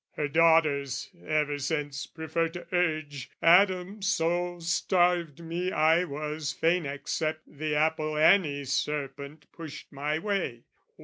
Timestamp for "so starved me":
4.01-5.71